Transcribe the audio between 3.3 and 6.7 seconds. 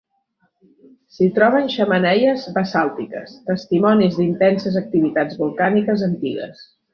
testimonis d'intenses activitats volcàniques antigues.